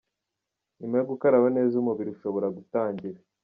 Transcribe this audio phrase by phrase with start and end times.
[0.79, 3.19] Nyuma yo gukaraba neza umubiri ushobora gutangira